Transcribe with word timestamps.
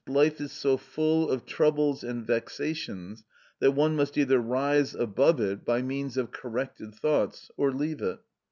_,life 0.15 0.41
is 0.41 0.51
so 0.51 0.77
full 0.77 1.29
of 1.29 1.45
troubles 1.45 2.03
and 2.03 2.25
vexations, 2.25 3.23
that 3.59 3.69
one 3.71 3.95
must 3.95 4.17
either 4.17 4.39
rise 4.39 4.95
above 4.95 5.39
it 5.39 5.63
by 5.63 5.79
means 5.79 6.17
of 6.17 6.31
corrected 6.31 6.91
thoughts, 6.95 7.51
or 7.55 7.71
leave 7.71 8.01
it. 8.01 8.17